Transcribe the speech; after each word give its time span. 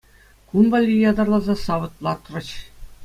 Кун 0.49 0.65
валли 0.75 0.95
ятарласа 1.01 1.55
савӑт 1.65 1.93
лартӗҫ. 2.09 2.47